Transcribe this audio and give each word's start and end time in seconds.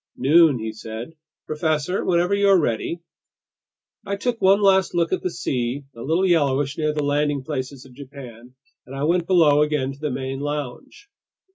"Noon," 0.17 0.57
he 0.57 0.73
said. 0.73 1.13
"Professor, 1.45 2.03
whenever 2.03 2.33
you're 2.33 2.57
ready...." 2.59 3.01
I 4.07 4.15
took 4.15 4.41
one 4.41 4.59
last 4.59 4.95
look 4.95 5.13
at 5.13 5.21
the 5.21 5.29
sea, 5.29 5.83
a 5.95 6.01
little 6.01 6.25
yellowish 6.25 6.75
near 6.75 6.91
the 6.91 7.03
landing 7.03 7.43
places 7.43 7.85
of 7.85 7.93
Japan, 7.93 8.55
and 8.87 8.95
I 8.95 9.03
went 9.03 9.27
below 9.27 9.61
again 9.61 9.91
to 9.93 9.99
the 9.99 10.09
main 10.09 10.39
lounge. 10.39 11.07